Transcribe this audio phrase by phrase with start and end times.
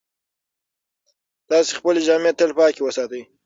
[1.49, 3.21] تاسې خپلې جامې تل پاکې وساتئ.